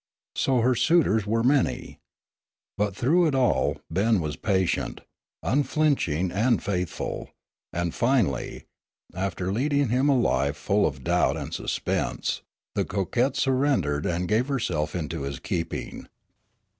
So 0.35 0.61
her 0.61 0.73
suitors 0.73 1.27
were 1.27 1.43
many. 1.43 1.99
But 2.75 2.95
through 2.95 3.27
it 3.27 3.35
all 3.35 3.77
Ben 3.91 4.19
was 4.19 4.35
patient, 4.35 5.01
unflinching 5.43 6.31
and 6.31 6.63
faithful, 6.63 7.29
and 7.71 7.93
finally, 7.93 8.63
after 9.13 9.53
leading 9.53 9.89
him 9.89 10.09
a 10.09 10.17
life 10.17 10.57
full 10.57 10.87
of 10.87 11.03
doubt 11.03 11.37
and 11.37 11.53
suspense, 11.53 12.41
the 12.73 12.83
coquette 12.83 13.35
surrendered 13.35 14.07
and 14.07 14.27
gave 14.27 14.47
herself 14.47 14.95
into 14.95 15.21
his 15.21 15.37
keeping. 15.37 16.07